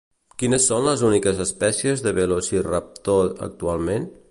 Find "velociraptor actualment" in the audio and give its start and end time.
2.21-4.13